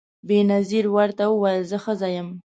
[0.27, 2.29] بېنظیر ورته وویل زه ښځه یم